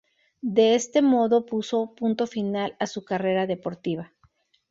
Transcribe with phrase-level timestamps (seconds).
[0.55, 4.13] De este modo puso punto final a su carrera deportiva.